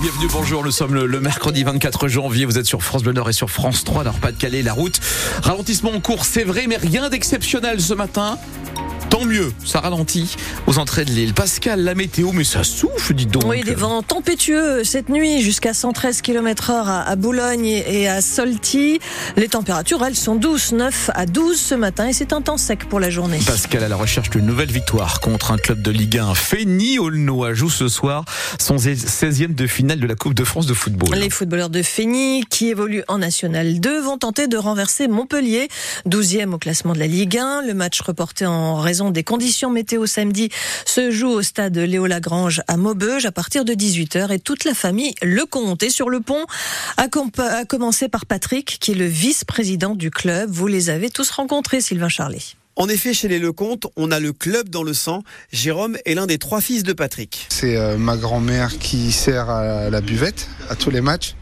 Bienvenue, 0.00 0.28
bonjour. 0.30 0.62
Nous 0.62 0.72
sommes 0.72 0.94
le, 0.94 1.20
mercredi 1.20 1.64
24 1.64 2.08
janvier. 2.08 2.44
Vous 2.44 2.58
êtes 2.58 2.66
sur 2.66 2.82
France 2.82 3.02
Bleu 3.02 3.14
Nord 3.14 3.30
et 3.30 3.32
sur 3.32 3.50
France 3.50 3.82
3, 3.84 4.04
Nord-Pas-de-Calais, 4.04 4.62
la 4.62 4.74
route. 4.74 5.00
Ralentissement 5.42 5.90
en 5.92 6.00
cours, 6.00 6.26
c'est 6.26 6.44
vrai, 6.44 6.66
mais 6.66 6.76
rien 6.76 7.08
d'exceptionnel 7.08 7.80
ce 7.80 7.94
matin. 7.94 8.38
Tant 9.08 9.24
mieux, 9.24 9.52
ça 9.64 9.80
ralentit 9.80 10.36
aux 10.66 10.78
entrées 10.78 11.04
de 11.04 11.10
l'île. 11.10 11.34
Pascal, 11.34 11.80
la 11.80 11.94
météo, 11.94 12.32
mais 12.32 12.44
ça 12.44 12.64
souffle, 12.64 13.14
dis 13.14 13.26
donc. 13.26 13.44
Oui, 13.46 13.62
des 13.62 13.74
vents 13.74 14.02
tempétueux 14.02 14.84
cette 14.84 15.08
nuit 15.08 15.40
jusqu'à 15.40 15.74
113 15.74 16.22
km 16.22 16.70
heure 16.70 16.88
à 16.88 17.16
Boulogne 17.16 17.66
et 17.66 18.08
à 18.08 18.20
Solti. 18.20 18.98
Les 19.36 19.48
températures, 19.48 20.04
elles, 20.04 20.16
sont 20.16 20.34
douces, 20.34 20.72
9 20.72 21.10
à 21.14 21.26
12 21.26 21.58
ce 21.58 21.74
matin 21.74 22.08
et 22.08 22.12
c'est 22.12 22.32
un 22.32 22.42
temps 22.42 22.56
sec 22.56 22.88
pour 22.88 23.00
la 23.00 23.10
journée. 23.10 23.38
Pascal 23.46 23.84
à 23.84 23.88
la 23.88 23.96
recherche 23.96 24.30
d'une 24.30 24.46
nouvelle 24.46 24.70
victoire 24.70 25.20
contre 25.20 25.52
un 25.52 25.58
club 25.58 25.82
de 25.82 25.90
Ligue 25.90 26.18
1. 26.18 26.34
Fény 26.34 26.98
Aulnois 26.98 27.54
joue 27.54 27.70
ce 27.70 27.88
soir 27.88 28.24
son 28.58 28.76
16e 28.76 29.54
de 29.54 29.66
finale 29.66 30.00
de 30.00 30.06
la 30.06 30.14
Coupe 30.14 30.34
de 30.34 30.44
France 30.44 30.66
de 30.66 30.74
football. 30.74 31.14
Les 31.16 31.30
footballeurs 31.30 31.70
de 31.70 31.82
Fény, 31.82 32.44
qui 32.50 32.68
évoluent 32.68 33.04
en 33.08 33.18
National 33.18 33.80
2, 33.80 34.00
vont 34.00 34.18
tenter 34.18 34.48
de 34.48 34.56
renverser 34.56 35.08
Montpellier, 35.08 35.68
12e 36.08 36.52
au 36.52 36.58
classement 36.58 36.92
de 36.92 36.98
la 36.98 37.06
Ligue 37.06 37.38
1. 37.38 37.62
Le 37.62 37.74
match 37.74 38.00
reporté 38.00 38.46
en 38.46 38.76
raison 38.76 39.10
des 39.10 39.22
conditions 39.22 39.70
météo 39.70 40.06
samedi 40.06 40.50
se 40.84 41.10
joue 41.10 41.28
au 41.28 41.42
stade 41.42 41.76
Léo 41.76 42.06
Lagrange 42.06 42.62
à 42.68 42.76
Maubeuge 42.76 43.26
à 43.26 43.32
partir 43.32 43.64
de 43.64 43.72
18h 43.72 44.32
et 44.32 44.38
toute 44.38 44.64
la 44.64 44.74
famille 44.74 45.14
le 45.22 45.44
compte. 45.46 45.82
Et 45.82 45.90
sur 45.90 46.08
le 46.08 46.20
pont, 46.20 46.44
a 46.96 47.64
commencé 47.64 48.08
par 48.08 48.26
Patrick, 48.26 48.78
qui 48.80 48.92
est 48.92 48.94
le 48.94 49.06
vice-président 49.06 49.94
du 49.94 50.10
club. 50.10 50.50
Vous 50.50 50.66
les 50.66 50.90
avez 50.90 51.10
tous 51.10 51.30
rencontrés, 51.30 51.80
Sylvain 51.80 52.08
Charlet. 52.08 52.40
En 52.78 52.90
effet, 52.90 53.14
chez 53.14 53.28
les 53.28 53.38
Lecomte, 53.38 53.86
on 53.96 54.10
a 54.10 54.20
le 54.20 54.34
club 54.34 54.68
dans 54.68 54.82
le 54.82 54.92
sang. 54.92 55.22
Jérôme 55.50 55.96
est 56.04 56.14
l'un 56.14 56.26
des 56.26 56.36
trois 56.36 56.60
fils 56.60 56.82
de 56.82 56.92
Patrick. 56.92 57.46
C'est 57.48 57.76
euh, 57.76 57.96
ma 57.96 58.18
grand-mère 58.18 58.78
qui 58.78 59.12
sert 59.12 59.48
à 59.48 59.88
la 59.88 60.00
buvette 60.02 60.48
à 60.68 60.76
tous 60.76 60.90
les 60.90 61.00
matchs. 61.00 61.36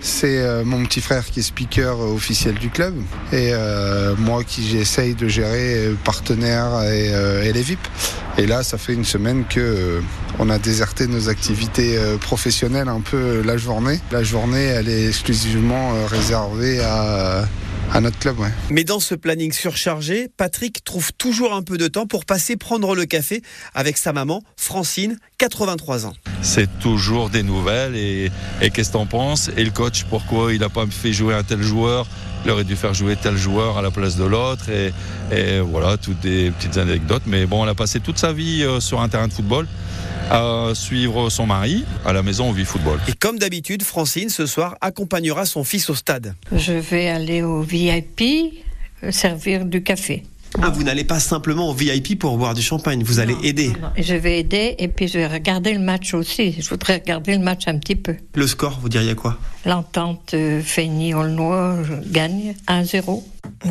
C'est 0.00 0.38
euh, 0.38 0.64
mon 0.64 0.84
petit 0.84 1.00
frère 1.00 1.24
qui 1.24 1.40
est 1.40 1.42
speaker 1.42 1.98
officiel 1.98 2.54
du 2.54 2.70
club 2.70 2.94
et 3.32 3.50
euh, 3.52 4.14
moi 4.16 4.44
qui 4.44 4.66
j'essaye 4.66 5.14
de 5.14 5.26
gérer 5.26 5.90
partenaires 6.04 6.82
et, 6.84 7.08
et, 7.46 7.52
les 7.52 7.62
VIP. 7.62 7.80
Et 8.38 8.46
là, 8.46 8.62
ça 8.62 8.78
fait 8.78 8.92
une 8.92 9.04
semaine 9.04 9.44
que 9.48 10.00
on 10.38 10.50
a 10.50 10.58
déserté 10.58 11.06
nos 11.06 11.28
activités 11.28 11.98
professionnelles 12.20 12.88
un 12.88 13.00
peu 13.00 13.42
la 13.42 13.56
journée. 13.56 13.98
La 14.12 14.22
journée, 14.22 14.64
elle 14.64 14.88
est 14.88 15.06
exclusivement 15.06 15.92
réservée 16.06 16.80
à 16.80 17.48
à 17.92 18.00
notre 18.00 18.18
club, 18.18 18.38
ouais. 18.38 18.50
Mais 18.70 18.84
dans 18.84 19.00
ce 19.00 19.14
planning 19.14 19.52
surchargé, 19.52 20.28
Patrick 20.36 20.84
trouve 20.84 21.12
toujours 21.12 21.54
un 21.54 21.62
peu 21.62 21.78
de 21.78 21.88
temps 21.88 22.06
pour 22.06 22.24
passer 22.24 22.56
prendre 22.56 22.94
le 22.94 23.04
café 23.06 23.42
avec 23.74 23.96
sa 23.96 24.12
maman, 24.12 24.42
Francine, 24.56 25.18
83 25.38 26.06
ans. 26.06 26.14
C'est 26.42 26.78
toujours 26.78 27.30
des 27.30 27.42
nouvelles 27.42 27.96
et, 27.96 28.30
qu'est-ce 28.72 28.88
que 28.88 28.92
t'en 28.94 29.06
penses? 29.06 29.50
Et 29.56 29.64
le 29.64 29.70
coach, 29.70 30.04
pourquoi 30.04 30.52
il 30.52 30.60
n'a 30.60 30.68
pas 30.68 30.86
fait 30.86 31.12
jouer 31.12 31.34
un 31.34 31.42
tel 31.42 31.62
joueur? 31.62 32.06
Il 32.46 32.50
aurait 32.52 32.64
dû 32.64 32.76
faire 32.76 32.94
jouer 32.94 33.16
tel 33.16 33.36
joueur 33.36 33.76
à 33.76 33.82
la 33.82 33.90
place 33.90 34.16
de 34.16 34.24
l'autre 34.24 34.70
et, 34.70 34.92
et, 35.32 35.58
voilà, 35.58 35.96
toutes 35.96 36.20
des 36.20 36.52
petites 36.52 36.76
anecdotes. 36.76 37.24
Mais 37.26 37.44
bon, 37.44 37.64
elle 37.64 37.70
a 37.70 37.74
passé 37.74 37.98
toute 37.98 38.18
sa 38.18 38.32
vie 38.32 38.62
euh, 38.62 38.78
sur 38.78 39.00
un 39.00 39.08
terrain 39.08 39.26
de 39.26 39.32
football 39.32 39.66
à 40.30 40.70
suivre 40.74 41.28
son 41.28 41.46
mari. 41.46 41.84
À 42.04 42.12
la 42.12 42.22
maison, 42.22 42.48
on 42.48 42.52
vit 42.52 42.64
football. 42.64 43.00
Et 43.08 43.14
comme 43.14 43.40
d'habitude, 43.40 43.82
Francine, 43.82 44.28
ce 44.28 44.46
soir, 44.46 44.76
accompagnera 44.80 45.44
son 45.44 45.64
fils 45.64 45.90
au 45.90 45.96
stade. 45.96 46.36
Je 46.52 46.72
vais 46.72 47.08
aller 47.08 47.42
au 47.42 47.62
VIP 47.62 48.22
euh, 49.02 49.10
servir 49.10 49.64
du 49.64 49.82
café. 49.82 50.22
Ah, 50.62 50.70
vous 50.70 50.82
n'allez 50.82 51.04
pas 51.04 51.20
simplement 51.20 51.68
au 51.70 51.74
VIP 51.74 52.18
pour 52.18 52.36
boire 52.38 52.54
du 52.54 52.62
champagne, 52.62 53.02
vous 53.02 53.18
allez 53.18 53.36
aider. 53.42 53.72
Je 53.96 54.14
vais 54.14 54.40
aider 54.40 54.74
et 54.78 54.88
puis 54.88 55.08
je 55.08 55.18
vais 55.18 55.26
regarder 55.26 55.72
le 55.72 55.78
match 55.78 56.14
aussi. 56.14 56.56
Je 56.60 56.68
voudrais 56.68 56.94
regarder 56.94 57.36
le 57.36 57.42
match 57.42 57.68
un 57.68 57.78
petit 57.78 57.96
peu. 57.96 58.16
Le 58.34 58.46
score, 58.46 58.78
vous 58.80 58.88
diriez 58.88 59.14
quoi? 59.14 59.38
L'entente 59.64 60.34
euh, 60.34 60.62
Fény-Aulnois 60.62 61.78
gagne 62.06 62.54
1-0. 62.68 63.22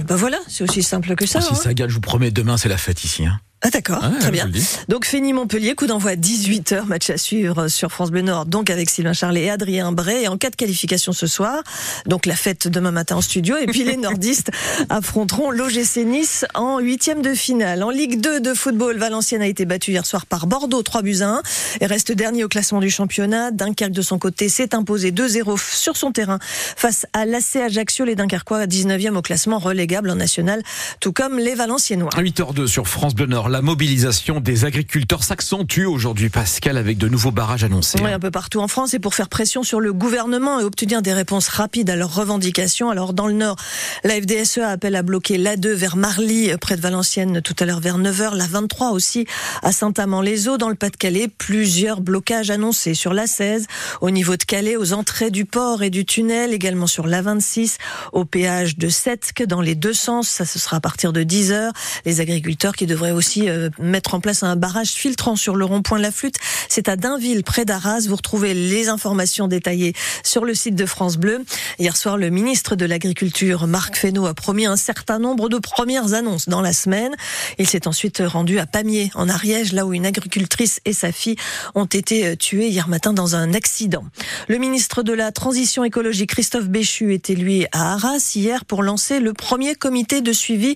Ben 0.07 0.16
voilà, 0.16 0.38
c'est 0.47 0.63
aussi 0.63 0.84
simple 0.84 1.16
que 1.16 1.25
ça. 1.25 1.40
Ah, 1.40 1.41
si 1.41 1.53
hein. 1.53 1.56
ça 1.56 1.74
gagne, 1.74 1.90
je 1.90 1.95
vous 1.95 2.01
promets, 2.01 2.31
demain 2.31 2.57
c'est 2.57 2.69
la 2.69 2.78
fête 2.78 3.03
ici. 3.03 3.25
Hein. 3.25 3.40
Ah 3.65 3.71
d'accord, 3.71 4.03
très 4.19 4.29
bien. 4.29 4.47
Donc 4.89 5.05
Fény 5.05 5.33
Montpellier, 5.33 5.73
coup 5.73 5.87
d'envoi 5.87 6.11
à 6.11 6.15
18h, 6.15 6.85
match 6.85 7.09
à 7.09 7.17
suivre 7.17 7.67
sur 7.67 7.91
France 7.91 8.11
Bleu 8.11 8.21
Nord, 8.21 8.45
donc 8.45 8.69
avec 8.69 8.91
Sylvain 8.91 9.13
Charlet 9.13 9.45
et 9.45 9.49
Adrien 9.49 9.91
Bray. 9.91 10.25
Et 10.25 10.27
en 10.27 10.37
cas 10.37 10.51
de 10.51 10.55
qualification 10.55 11.13
ce 11.13 11.25
soir, 11.25 11.63
donc 12.05 12.27
la 12.27 12.35
fête 12.35 12.67
demain 12.67 12.91
matin 12.91 13.15
en 13.15 13.21
studio. 13.21 13.57
Et 13.57 13.65
puis 13.65 13.83
les 13.83 13.97
nordistes 13.97 14.51
affronteront 14.89 15.49
l'OGC 15.49 16.05
Nice 16.05 16.45
en 16.53 16.77
huitième 16.77 17.23
de 17.23 17.33
finale. 17.33 17.81
En 17.81 17.89
Ligue 17.89 18.21
2 18.21 18.39
de 18.39 18.53
football, 18.53 18.99
Valenciennes 18.99 19.41
a 19.41 19.47
été 19.47 19.65
battue 19.65 19.89
hier 19.89 20.05
soir 20.05 20.27
par 20.27 20.45
Bordeaux, 20.45 20.83
3 20.83 21.01
buts 21.01 21.21
à 21.21 21.29
1 21.29 21.41
et 21.81 21.87
reste 21.87 22.11
dernier 22.11 22.43
au 22.43 22.47
classement 22.47 22.81
du 22.81 22.91
championnat. 22.91 23.49
Dunkerque 23.49 23.93
de 23.93 24.03
son 24.03 24.19
côté 24.19 24.47
s'est 24.47 24.75
imposé 24.75 25.11
2-0 25.11 25.59
sur 25.59 25.97
son 25.97 26.11
terrain 26.11 26.37
face 26.41 27.07
à 27.13 27.25
l'AC 27.25 27.55
Ajaccio. 27.55 28.05
Les 28.05 28.13
Dunkerquois 28.13 28.67
19e 28.67 29.15
au 29.15 29.23
classement 29.23 29.57
relégable 29.57 30.11
en 30.11 30.15
national, 30.15 30.61
tout 30.99 31.13
comme 31.13 31.39
les 31.39 31.55
Valenciennois. 31.55 32.11
À 32.15 32.21
8h02 32.21 32.67
sur 32.67 32.87
France 32.87 33.15
Bleu 33.15 33.25
Nord 33.25 33.54
la 33.55 33.61
mobilisation 33.61 34.41
des 34.41 34.66
agriculteurs 34.66 35.23
s'accentue 35.23 35.85
aujourd'hui, 35.85 36.27
Pascal, 36.27 36.75
avec 36.75 36.97
de 36.97 37.07
nouveaux 37.07 37.31
barrages 37.31 37.63
annoncés. 37.63 37.97
Oui, 38.03 38.11
un 38.11 38.19
peu 38.19 38.29
partout 38.29 38.59
en 38.59 38.67
France 38.67 38.93
et 38.93 38.99
pour 38.99 39.16
faire 39.16 39.29
pression 39.29 39.63
sur 39.63 39.79
le 39.79 39.93
gouvernement 39.93 40.59
et 40.59 40.66
obtenir 40.66 41.01
des 41.01 41.13
réponses 41.13 41.47
rapides 41.47 41.89
à 41.89 41.95
leurs 41.95 42.13
revendications. 42.13 42.89
Alors, 42.89 43.13
dans 43.13 43.27
le 43.27 43.33
Nord, 43.33 43.55
la 44.03 44.15
FDSE 44.15 44.57
appelle 44.57 44.97
à 44.97 45.03
bloquer 45.03 45.38
l'A2 45.38 45.69
vers 45.69 45.95
Marly, 45.95 46.51
près 46.59 46.75
de 46.75 46.81
Valenciennes, 46.81 47.41
tout 47.41 47.55
à 47.57 47.63
l'heure 47.63 47.79
vers 47.79 47.97
9h. 47.97 48.35
La 48.35 48.45
23 48.45 48.91
aussi 48.91 49.25
à 49.63 49.71
Saint-Amand-les-Eaux. 49.71 50.57
Dans 50.57 50.67
le 50.67 50.75
Pas-de-Calais, 50.75 51.29
plusieurs 51.29 52.01
blocages 52.01 52.49
annoncés 52.49 52.94
sur 52.94 53.13
la 53.13 53.25
16, 53.25 53.67
au 54.01 54.09
niveau 54.09 54.35
de 54.35 54.44
Calais, 54.44 54.75
aux 54.75 54.91
entrées 54.91 55.31
du 55.31 55.45
port 55.45 55.81
et 55.81 55.89
du 55.89 56.03
tunnel, 56.03 56.51
également 56.51 56.88
sur 56.88 57.07
la 57.07 57.21
26, 57.21 57.77
au 58.11 58.25
péage 58.25 58.75
de 58.75 58.89
Setsk, 58.89 59.45
dans 59.45 59.61
les 59.61 59.75
deux 59.75 59.94
sens. 59.94 60.27
Ça, 60.27 60.44
ce 60.44 60.59
sera 60.59 60.75
à 60.75 60.81
partir 60.81 61.13
de 61.13 61.23
10h. 61.23 61.71
Les 62.05 62.19
agriculteurs 62.19 62.75
qui 62.75 62.85
devraient 62.85 63.11
aussi 63.11 63.44
euh, 63.50 63.69
mettre 63.79 64.13
en 64.13 64.19
place 64.19 64.44
un 64.44 64.56
barrage 64.56 64.89
filtrant 64.89 65.35
sur 65.35 65.56
le 65.56 65.66
rond-point 65.66 65.97
de 65.97 66.03
la 66.03 66.11
Flûte. 66.11 66.35
C'est 66.69 66.89
à 66.89 66.95
Dainville, 66.95 67.44
près 67.44 67.66
d'Arras. 67.66 68.06
Vous 68.07 68.16
retrouvez 68.16 68.53
les 68.53 68.89
informations 68.89 69.47
détaillées 69.47 69.94
sur 70.23 70.45
le 70.45 70.53
site 70.53 70.75
de 70.75 70.85
France 70.85 71.17
Bleu. 71.17 71.44
Hier 71.79 71.95
soir, 71.95 72.17
le 72.17 72.29
ministre 72.29 72.75
de 72.75 72.85
l'Agriculture, 72.85 73.67
Marc 73.67 73.95
Fesneau, 73.95 74.25
a 74.25 74.33
promis 74.33 74.66
un 74.66 74.78
certain 74.78 75.19
nombre 75.19 75.50
de 75.50 75.57
premières 75.57 76.13
annonces 76.13 76.50
dans 76.50 76.61
la 76.61 76.73
semaine. 76.73 77.16
Il 77.57 77.67
s'est 77.67 77.88
ensuite 77.88 78.22
rendu 78.25 78.59
à 78.59 78.66
Pamiers, 78.66 79.11
en 79.16 79.29
Ariège, 79.29 79.73
là 79.73 79.85
où 79.85 79.94
une 79.94 80.06
agricultrice 80.06 80.79
et 80.85 80.94
sa 80.94 81.12
fille 81.12 81.35
ont 81.73 81.85
été 81.85 82.25
euh, 82.25 82.35
tuées 82.35 82.69
hier 82.69 82.88
matin 82.88 83.13
dans 83.13 83.35
un 83.35 83.53
accident. 83.53 84.03
Le 84.47 84.57
ministre 84.57 85.03
de 85.03 85.13
la 85.13 85.31
Transition 85.31 85.83
écologique, 85.83 86.31
Christophe 86.31 86.67
Béchu, 86.67 87.13
était 87.13 87.35
lui 87.35 87.66
à 87.72 87.94
Arras 87.94 88.33
hier 88.35 88.66
pour 88.66 88.83
lancer 88.83 89.19
le 89.19 89.33
premier 89.33 89.75
comité 89.75 90.22
de 90.22 90.33
suivi 90.33 90.75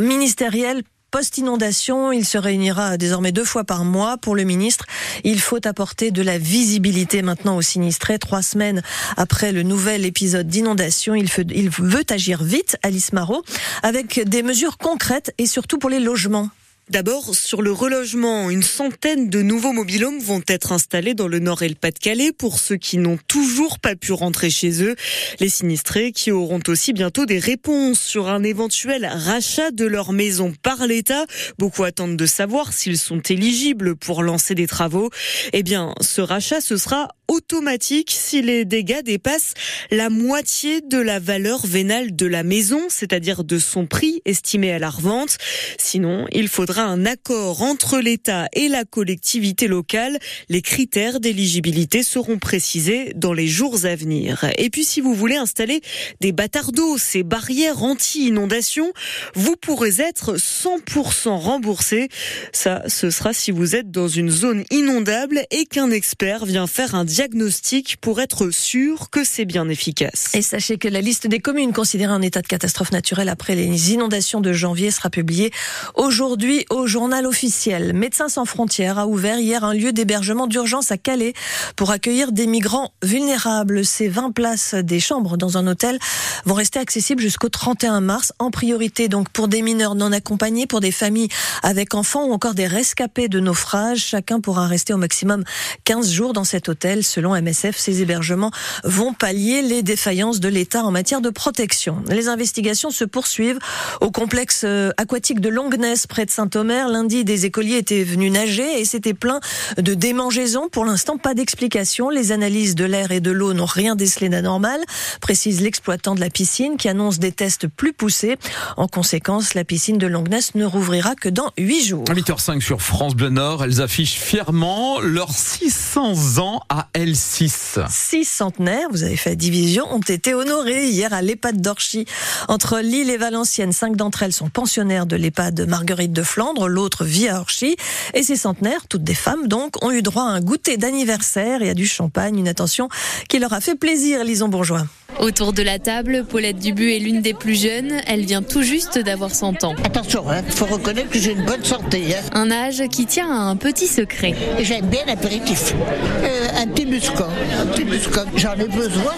ministériel 0.00 0.82
post-inondation. 1.10 2.12
Il 2.12 2.24
se 2.24 2.38
réunira 2.38 2.96
désormais 2.96 3.32
deux 3.32 3.44
fois 3.44 3.64
par 3.64 3.84
mois 3.84 4.16
pour 4.16 4.34
le 4.34 4.44
ministre. 4.44 4.86
Il 5.24 5.40
faut 5.40 5.66
apporter 5.66 6.10
de 6.10 6.22
la 6.22 6.38
visibilité 6.38 7.22
maintenant 7.22 7.56
aux 7.56 7.62
sinistrés. 7.62 8.18
Trois 8.18 8.42
semaines 8.42 8.82
après 9.16 9.52
le 9.52 9.62
nouvel 9.62 10.04
épisode 10.04 10.48
d'inondation, 10.48 11.14
il, 11.14 11.28
veut 11.70 12.04
agir 12.10 12.42
vite, 12.42 12.76
Alice 12.82 13.12
Marot, 13.12 13.42
avec 13.82 14.20
des 14.28 14.42
mesures 14.42 14.78
concrètes 14.78 15.34
et 15.38 15.46
surtout 15.46 15.78
pour 15.78 15.90
les 15.90 16.00
logements. 16.00 16.50
D'abord, 16.90 17.36
sur 17.36 17.62
le 17.62 17.70
relogement, 17.70 18.50
une 18.50 18.64
centaine 18.64 19.30
de 19.30 19.42
nouveaux 19.42 19.72
mobilhomes 19.72 20.18
vont 20.18 20.42
être 20.48 20.72
installés 20.72 21.14
dans 21.14 21.28
le 21.28 21.38
Nord 21.38 21.62
et 21.62 21.68
le 21.68 21.76
Pas-de-Calais 21.76 22.32
pour 22.32 22.58
ceux 22.58 22.78
qui 22.78 22.98
n'ont 22.98 23.18
toujours 23.28 23.78
pas 23.78 23.94
pu 23.94 24.10
rentrer 24.10 24.50
chez 24.50 24.82
eux. 24.82 24.96
Les 25.38 25.48
sinistrés 25.48 26.10
qui 26.10 26.32
auront 26.32 26.58
aussi 26.66 26.92
bientôt 26.92 27.26
des 27.26 27.38
réponses 27.38 28.00
sur 28.00 28.28
un 28.28 28.42
éventuel 28.42 29.06
rachat 29.06 29.70
de 29.70 29.84
leur 29.84 30.10
maison 30.10 30.52
par 30.64 30.84
l'État. 30.84 31.26
Beaucoup 31.58 31.84
attendent 31.84 32.16
de 32.16 32.26
savoir 32.26 32.72
s'ils 32.72 32.98
sont 32.98 33.20
éligibles 33.20 33.94
pour 33.94 34.24
lancer 34.24 34.56
des 34.56 34.66
travaux. 34.66 35.10
Eh 35.52 35.62
bien, 35.62 35.94
ce 36.00 36.20
rachat, 36.20 36.60
ce 36.60 36.76
sera 36.76 37.10
automatique 37.30 38.10
si 38.10 38.42
les 38.42 38.64
dégâts 38.64 39.02
dépassent 39.04 39.54
la 39.92 40.10
moitié 40.10 40.80
de 40.80 40.98
la 40.98 41.20
valeur 41.20 41.64
vénale 41.64 42.16
de 42.16 42.26
la 42.26 42.42
maison, 42.42 42.80
c'est-à-dire 42.88 43.44
de 43.44 43.58
son 43.58 43.86
prix 43.86 44.20
estimé 44.24 44.72
à 44.72 44.80
la 44.80 44.90
revente. 44.90 45.38
Sinon, 45.78 46.26
il 46.32 46.48
faudra 46.48 46.82
un 46.82 47.06
accord 47.06 47.62
entre 47.62 48.00
l'État 48.00 48.48
et 48.52 48.68
la 48.68 48.84
collectivité 48.84 49.68
locale. 49.68 50.18
Les 50.48 50.60
critères 50.60 51.20
d'éligibilité 51.20 52.02
seront 52.02 52.38
précisés 52.38 53.12
dans 53.14 53.32
les 53.32 53.46
jours 53.46 53.84
à 53.84 53.94
venir. 53.94 54.50
Et 54.58 54.68
puis 54.68 54.84
si 54.84 55.00
vous 55.00 55.14
voulez 55.14 55.36
installer 55.36 55.82
des 56.20 56.32
bâtards 56.32 56.72
d'eau, 56.72 56.98
ces 56.98 57.22
barrières 57.22 57.84
anti-inondation, 57.84 58.92
vous 59.36 59.54
pourrez 59.54 60.00
être 60.00 60.36
100% 60.36 61.28
remboursé. 61.36 62.08
Ça, 62.52 62.82
ce 62.88 63.10
sera 63.10 63.32
si 63.32 63.52
vous 63.52 63.76
êtes 63.76 63.92
dans 63.92 64.08
une 64.08 64.30
zone 64.30 64.64
inondable 64.72 65.44
et 65.52 65.66
qu'un 65.66 65.92
expert 65.92 66.44
vient 66.44 66.66
faire 66.66 66.96
un 66.96 67.04
diagnostic 67.04 67.19
diagnostic 67.20 67.98
pour 68.00 68.22
être 68.22 68.48
sûr 68.50 69.10
que 69.10 69.24
c'est 69.24 69.44
bien 69.44 69.68
efficace. 69.68 70.30
Et 70.32 70.40
sachez 70.40 70.78
que 70.78 70.88
la 70.88 71.02
liste 71.02 71.26
des 71.26 71.38
communes 71.38 71.74
considérées 71.74 72.14
en 72.14 72.22
état 72.22 72.40
de 72.40 72.46
catastrophe 72.46 72.92
naturelle 72.92 73.28
après 73.28 73.54
les 73.54 73.92
inondations 73.92 74.40
de 74.40 74.54
janvier 74.54 74.90
sera 74.90 75.10
publiée 75.10 75.50
aujourd'hui 75.96 76.64
au 76.70 76.86
journal 76.86 77.26
officiel. 77.26 77.92
Médecins 77.92 78.30
sans 78.30 78.46
frontières 78.46 78.98
a 78.98 79.06
ouvert 79.06 79.38
hier 79.38 79.64
un 79.64 79.74
lieu 79.74 79.92
d'hébergement 79.92 80.46
d'urgence 80.46 80.92
à 80.92 80.96
Calais 80.96 81.34
pour 81.76 81.90
accueillir 81.90 82.32
des 82.32 82.46
migrants 82.46 82.94
vulnérables. 83.02 83.84
Ces 83.84 84.08
20 84.08 84.30
places 84.30 84.74
des 84.74 84.98
chambres 84.98 85.36
dans 85.36 85.58
un 85.58 85.66
hôtel 85.66 85.98
vont 86.46 86.54
rester 86.54 86.78
accessibles 86.78 87.20
jusqu'au 87.20 87.50
31 87.50 88.00
mars, 88.00 88.32
en 88.38 88.50
priorité 88.50 89.08
donc 89.08 89.28
pour 89.28 89.48
des 89.48 89.60
mineurs 89.60 89.94
non 89.94 90.10
accompagnés, 90.12 90.66
pour 90.66 90.80
des 90.80 90.90
familles 90.90 91.28
avec 91.62 91.94
enfants 91.94 92.24
ou 92.24 92.32
encore 92.32 92.54
des 92.54 92.66
rescapés 92.66 93.28
de 93.28 93.40
naufrage. 93.40 93.98
Chacun 93.98 94.40
pourra 94.40 94.66
rester 94.66 94.94
au 94.94 94.98
maximum 94.98 95.44
15 95.84 96.10
jours 96.10 96.32
dans 96.32 96.44
cet 96.44 96.70
hôtel. 96.70 97.04
Selon 97.10 97.34
MSF, 97.34 97.76
ces 97.76 98.02
hébergements 98.02 98.52
vont 98.84 99.12
pallier 99.12 99.62
les 99.62 99.82
défaillances 99.82 100.38
de 100.38 100.48
l'État 100.48 100.84
en 100.84 100.92
matière 100.92 101.20
de 101.20 101.30
protection. 101.30 102.02
Les 102.08 102.28
investigations 102.28 102.90
se 102.90 103.04
poursuivent 103.04 103.58
au 104.00 104.10
complexe 104.10 104.62
euh, 104.64 104.92
aquatique 104.96 105.40
de 105.40 105.48
Longness 105.48 106.06
près 106.06 106.24
de 106.24 106.30
Saint-Omer. 106.30 106.88
Lundi, 106.88 107.24
des 107.24 107.46
écoliers 107.46 107.78
étaient 107.78 108.04
venus 108.04 108.30
nager 108.30 108.80
et 108.80 108.84
c'était 108.84 109.14
plein 109.14 109.40
de 109.76 109.94
démangeaisons. 109.94 110.68
Pour 110.68 110.84
l'instant, 110.84 111.18
pas 111.18 111.34
d'explication. 111.34 112.10
Les 112.10 112.30
analyses 112.30 112.76
de 112.76 112.84
l'air 112.84 113.10
et 113.10 113.20
de 113.20 113.30
l'eau 113.30 113.52
n'ont 113.54 113.64
rien 113.64 113.96
décelé 113.96 114.28
d'anormal, 114.28 114.80
précise 115.20 115.60
l'exploitant 115.60 116.14
de 116.14 116.20
la 116.20 116.30
piscine 116.30 116.76
qui 116.76 116.88
annonce 116.88 117.18
des 117.18 117.32
tests 117.32 117.66
plus 117.66 117.92
poussés. 117.92 118.36
En 118.76 118.86
conséquence, 118.86 119.54
la 119.54 119.64
piscine 119.64 119.98
de 119.98 120.06
Longness 120.06 120.54
ne 120.54 120.64
rouvrira 120.64 121.14
que 121.16 121.28
dans 121.28 121.50
8 121.58 121.84
jours. 121.84 122.04
8h05 122.04 122.60
sur 122.60 122.82
France 122.82 123.16
Bleu 123.16 123.30
Nord, 123.30 123.64
elles 123.64 123.80
affichent 123.80 124.18
fièrement 124.18 125.00
leurs 125.00 125.32
600 125.32 126.38
ans 126.38 126.62
à 126.68 126.88
L6. 127.00 127.86
Six 127.88 128.24
centenaires, 128.24 128.88
vous 128.90 129.04
avez 129.04 129.16
fait 129.16 129.30
la 129.30 129.36
division, 129.36 129.86
ont 129.90 130.00
été 130.00 130.34
honorés 130.34 130.86
hier 130.86 131.12
à 131.14 131.22
l'EHPAD 131.22 131.60
d'Orchy. 131.60 132.04
Entre 132.48 132.80
Lille 132.80 133.08
et 133.08 133.16
Valenciennes, 133.16 133.72
cinq 133.72 133.96
d'entre 133.96 134.22
elles 134.22 134.34
sont 134.34 134.50
pensionnaires 134.50 135.06
de 135.06 135.16
l'EHPAD 135.16 135.66
Marguerite 135.66 136.12
de 136.12 136.22
Flandre, 136.22 136.68
l'autre 136.68 137.04
vit 137.04 137.28
à 137.28 137.40
Orchy. 137.40 137.76
Et 138.12 138.22
ces 138.22 138.36
centenaires, 138.36 138.86
toutes 138.86 139.04
des 139.04 139.14
femmes 139.14 139.48
donc, 139.48 139.82
ont 139.82 139.90
eu 139.90 140.02
droit 140.02 140.24
à 140.24 140.26
un 140.26 140.40
goûter 140.40 140.76
d'anniversaire 140.76 141.62
et 141.62 141.70
à 141.70 141.74
du 141.74 141.86
champagne, 141.86 142.38
une 142.38 142.48
attention 142.48 142.88
qui 143.28 143.38
leur 143.38 143.52
a 143.52 143.60
fait 143.60 143.76
plaisir, 143.76 144.22
Lison 144.22 144.48
Bourgeois. 144.48 144.86
Autour 145.18 145.52
de 145.52 145.62
la 145.62 145.78
table, 145.78 146.24
Paulette 146.28 146.58
Dubu 146.58 146.92
est 146.92 146.98
l'une 146.98 147.20
des 147.20 147.34
plus 147.34 147.60
jeunes. 147.60 148.00
Elle 148.06 148.24
vient 148.24 148.42
tout 148.42 148.62
juste 148.62 148.98
d'avoir 148.98 149.34
100 149.34 149.64
ans. 149.64 149.74
Attention, 149.84 150.24
il 150.28 150.34
hein, 150.34 150.42
faut 150.48 150.66
reconnaître 150.66 151.10
que 151.10 151.18
j'ai 151.18 151.32
une 151.32 151.44
bonne 151.44 151.64
santé. 151.64 152.14
Hein. 152.14 152.22
Un 152.32 152.50
âge 152.50 152.82
qui 152.90 153.06
tient 153.06 153.30
à 153.30 153.50
un 153.50 153.56
petit 153.56 153.86
secret. 153.86 154.34
J'aime 154.60 154.86
bien 154.86 155.04
l'apéritif. 155.06 155.74
Euh, 156.22 156.48
un 156.56 156.66
petit 156.68 156.86
muscat. 156.90 157.28
Un 157.60 157.66
petit 157.66 157.84
muscat. 157.84 158.24
J'en 158.36 158.54
ai 158.54 158.66
besoin. 158.66 159.12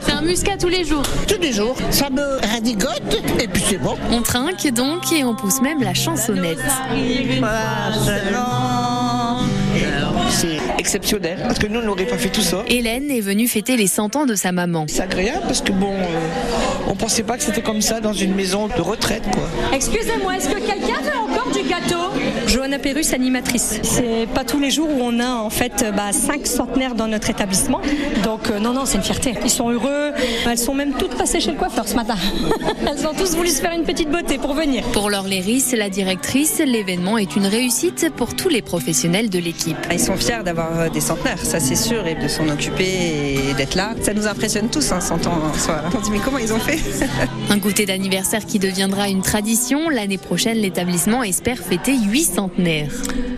C'est 0.00 0.12
un 0.12 0.22
muscat 0.22 0.56
tous 0.60 0.68
les 0.68 0.84
jours. 0.84 1.02
Tous 1.26 1.40
les 1.40 1.52
jours. 1.52 1.76
Ça 1.90 2.10
me 2.10 2.40
radigote 2.52 3.02
et 3.40 3.48
puis 3.48 3.62
c'est 3.66 3.78
bon. 3.78 3.96
On 4.10 4.22
trinque 4.22 4.68
donc 4.72 5.10
et 5.12 5.24
on 5.24 5.34
pousse 5.34 5.60
même 5.62 5.82
la 5.82 5.94
chansonnette. 5.94 6.58
C'est 10.30 10.58
exceptionnel 10.78 11.38
parce 11.42 11.58
que 11.58 11.66
nous, 11.66 11.80
on 11.80 11.84
n'aurait 11.84 12.06
pas 12.06 12.18
fait 12.18 12.30
tout 12.30 12.40
ça. 12.40 12.64
Hélène 12.68 13.10
est 13.10 13.20
venue 13.20 13.46
fêter 13.48 13.76
les 13.76 13.86
100 13.86 14.16
ans 14.16 14.26
de 14.26 14.34
sa 14.34 14.50
maman. 14.50 14.86
C'est 14.88 15.02
agréable 15.02 15.42
parce 15.46 15.60
que 15.60 15.72
bon, 15.72 15.92
euh, 15.92 16.88
on 16.88 16.94
pensait 16.94 17.22
pas 17.22 17.36
que 17.36 17.42
c'était 17.42 17.62
comme 17.62 17.82
ça 17.82 18.00
dans 18.00 18.12
une 18.12 18.34
maison 18.34 18.68
de 18.68 18.80
retraite, 18.80 19.22
quoi. 19.32 19.48
Excusez-moi, 19.72 20.36
est-ce 20.36 20.48
que 20.48 20.58
quelqu'un 20.60 21.00
veut 21.02 21.18
Johanna 22.52 22.78
Perrus, 22.78 23.14
animatrice. 23.14 23.80
C'est 23.82 24.26
pas 24.34 24.44
tous 24.44 24.58
les 24.58 24.70
jours 24.70 24.90
où 24.90 25.00
on 25.00 25.20
a 25.20 25.36
en 25.36 25.48
fait 25.48 25.86
bah, 25.96 26.12
cinq 26.12 26.46
centenaires 26.46 26.94
dans 26.94 27.08
notre 27.08 27.30
établissement. 27.30 27.80
Donc 28.24 28.50
euh, 28.50 28.58
non, 28.58 28.74
non, 28.74 28.84
c'est 28.84 28.98
une 28.98 29.02
fierté. 29.02 29.32
Ils 29.42 29.48
sont 29.48 29.70
heureux. 29.70 30.12
Elles 30.46 30.58
sont 30.58 30.74
même 30.74 30.92
toutes 30.92 31.14
passées 31.16 31.40
chez 31.40 31.52
le 31.52 31.56
coiffeur 31.56 31.88
ce 31.88 31.94
matin. 31.94 32.16
Elles 32.86 33.06
ont 33.06 33.14
tous 33.14 33.36
voulu 33.36 33.48
se 33.48 33.62
faire 33.62 33.72
une 33.72 33.84
petite 33.84 34.10
beauté 34.10 34.36
pour 34.36 34.52
venir. 34.52 34.84
Pour 34.92 35.08
Laure 35.08 35.28
Léris, 35.28 35.64
la 35.74 35.88
directrice, 35.88 36.58
l'événement 36.58 37.16
est 37.16 37.36
une 37.36 37.46
réussite 37.46 38.10
pour 38.16 38.36
tous 38.36 38.50
les 38.50 38.60
professionnels 38.60 39.30
de 39.30 39.38
l'équipe. 39.38 39.78
Ils 39.90 39.98
sont 39.98 40.16
fiers 40.16 40.42
d'avoir 40.44 40.78
euh, 40.78 40.88
des 40.90 41.00
centenaires, 41.00 41.42
ça 41.42 41.58
c'est 41.58 41.74
sûr, 41.74 42.06
et 42.06 42.16
de 42.16 42.28
s'en 42.28 42.46
occuper 42.50 43.38
et 43.48 43.54
d'être 43.54 43.76
là. 43.76 43.94
Ça 44.02 44.12
nous 44.12 44.26
impressionne 44.26 44.68
tous, 44.68 44.92
hein, 44.92 45.00
100 45.00 45.26
ans. 45.26 45.38
Hein, 45.42 45.90
on 45.96 46.00
dit 46.00 46.10
mais 46.10 46.20
comment 46.22 46.36
ils 46.36 46.52
ont 46.52 46.58
fait? 46.58 46.78
Un 47.48 47.56
goûter 47.56 47.86
d'anniversaire 47.86 48.44
qui 48.44 48.58
deviendra 48.58 49.08
une 49.08 49.22
tradition. 49.22 49.88
L'année 49.88 50.18
prochaine, 50.18 50.58
l'établissement 50.58 51.22
espère 51.22 51.56
fêter 51.56 51.96
8 51.96 52.41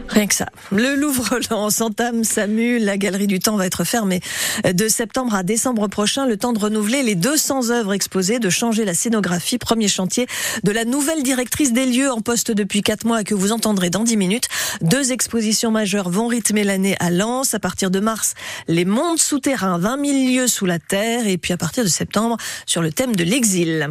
Rien 0.08 0.26
que 0.26 0.34
ça. 0.34 0.46
Le 0.70 0.94
Louvre 0.94 1.38
s'entame, 1.70 2.24
Samu, 2.24 2.78
la 2.78 2.96
Galerie 2.96 3.26
du 3.26 3.38
Temps 3.38 3.56
va 3.56 3.66
être 3.66 3.84
fermée 3.84 4.20
de 4.64 4.88
septembre 4.88 5.34
à 5.34 5.42
décembre 5.42 5.88
prochain. 5.88 6.26
Le 6.26 6.36
temps 6.36 6.52
de 6.52 6.58
renouveler 6.58 7.02
les 7.02 7.14
200 7.14 7.70
œuvres 7.70 7.92
exposées, 7.92 8.38
de 8.38 8.50
changer 8.50 8.84
la 8.84 8.94
scénographie. 8.94 9.58
Premier 9.58 9.88
chantier 9.88 10.26
de 10.62 10.72
la 10.72 10.84
nouvelle 10.84 11.22
directrice 11.22 11.72
des 11.72 11.86
lieux 11.86 12.10
en 12.10 12.20
poste 12.20 12.50
depuis 12.50 12.82
4 12.82 13.06
mois 13.06 13.24
que 13.24 13.34
vous 13.34 13.52
entendrez 13.52 13.90
dans 13.90 14.04
10 14.04 14.16
minutes. 14.16 14.48
Deux 14.80 15.12
expositions 15.12 15.70
majeures 15.70 16.10
vont 16.10 16.26
rythmer 16.26 16.64
l'année 16.64 16.96
à 17.00 17.10
Lens. 17.10 17.54
À 17.54 17.58
partir 17.58 17.90
de 17.90 18.00
mars, 18.00 18.34
les 18.68 18.84
mondes 18.84 19.18
souterrains, 19.18 19.78
20 19.78 20.06
000 20.06 20.28
lieux 20.30 20.46
sous 20.46 20.66
la 20.66 20.78
terre. 20.78 21.26
Et 21.26 21.38
puis 21.38 21.52
à 21.52 21.56
partir 21.56 21.84
de 21.84 21.88
septembre, 21.88 22.36
sur 22.66 22.82
le 22.82 22.92
thème 22.92 23.16
de 23.16 23.24
l'exil. 23.24 23.88